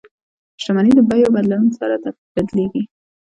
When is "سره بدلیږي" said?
1.79-2.81